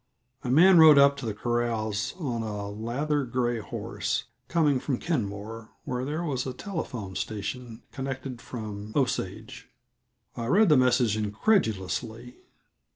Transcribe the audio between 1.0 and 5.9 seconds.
to the corrals on a lather gray horse, coming from Kenmore,